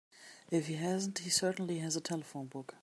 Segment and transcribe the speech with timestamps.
[0.49, 2.73] If he hasn't he certainly has a telephone book.